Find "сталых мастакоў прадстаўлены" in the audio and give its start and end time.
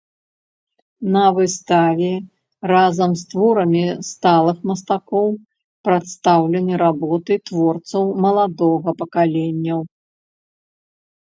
4.11-6.73